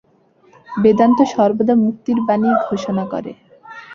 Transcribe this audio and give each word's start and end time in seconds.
বেদান্ত 0.69 1.19
সর্বদা 1.33 1.75
মুক্তির 1.83 2.17
বাণীই 2.27 2.55
ঘোষণা 2.65 3.03
করে। 3.13 3.31